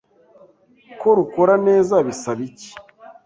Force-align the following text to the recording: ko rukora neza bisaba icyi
ko 0.99 1.07
rukora 1.17 1.53
neza 1.67 1.95
bisaba 2.07 2.41
icyi 2.49 2.71